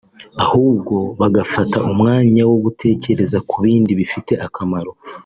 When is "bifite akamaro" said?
3.99-4.91